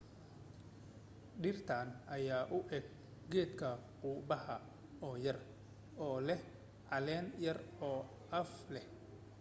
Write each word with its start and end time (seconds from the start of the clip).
dhirtan 1.43 1.87
ayaa 2.15 2.43
u 2.57 2.59
eg 2.77 2.85
geedka 3.31 3.69
qumbaha 4.01 4.57
oo 5.07 5.15
yer 5.27 5.37
oo 6.05 6.15
leh 6.27 6.41
caleen 6.89 7.25
yar 7.43 7.59
oo 7.89 7.99
af 8.39 8.51
leh 8.73 8.87